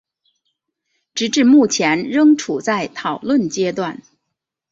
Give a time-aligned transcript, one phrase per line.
[1.13, 4.01] 直至目前仍处在讨论阶段。